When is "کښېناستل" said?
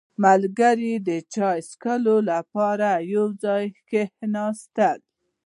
3.89-4.99